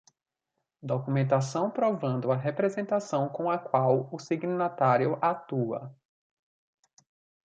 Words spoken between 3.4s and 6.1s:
a qual o signatário atua.